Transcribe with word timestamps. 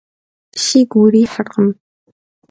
Sigu 0.63 0.99
yirıhırkhım. 1.13 1.67